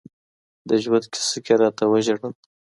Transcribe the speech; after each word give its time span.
د 0.67 0.69
ژوند 0.83 1.05
كيسه 1.13 1.39
كي 1.45 1.53
راتـه 1.61 1.83
وژړل 1.87 2.33